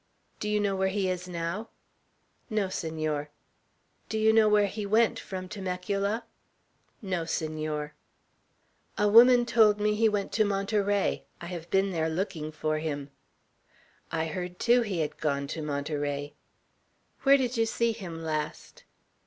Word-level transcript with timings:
"Do 0.39 0.49
you 0.49 0.59
know 0.59 0.75
where 0.75 0.87
he 0.87 1.09
is 1.11 1.27
now?" 1.27 1.69
"No, 2.49 2.69
Senor." 2.69 3.29
"Do 4.09 4.17
you 4.17 4.33
know 4.33 4.49
where 4.49 4.65
he 4.65 4.83
went, 4.83 5.19
from 5.19 5.47
Temecula?" 5.47 6.25
"No, 7.03 7.23
Senor." 7.25 7.93
"A 8.97 9.07
woman 9.07 9.45
told 9.45 9.79
me 9.79 9.93
he 9.93 10.09
went 10.09 10.31
to 10.31 10.43
Monterey. 10.43 11.25
I 11.39 11.45
have 11.45 11.69
been 11.69 11.91
there 11.91 12.09
looking 12.09 12.51
for 12.51 12.79
him." 12.79 13.11
"I 14.11 14.25
heard, 14.25 14.57
too, 14.57 14.81
he 14.81 15.01
had 15.01 15.17
gone 15.17 15.45
to 15.49 15.61
Monterey." 15.61 16.33
"Where 17.21 17.37
did 17.37 17.55
you 17.55 17.67
see 17.67 17.91
him 17.91 18.23
last?" 18.23 18.83